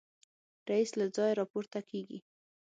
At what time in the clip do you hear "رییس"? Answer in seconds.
0.69-0.91